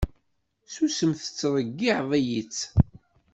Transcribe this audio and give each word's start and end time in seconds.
Susem 0.73 1.11
tettreyyiεeḍ-iyi-tt! 1.19 2.61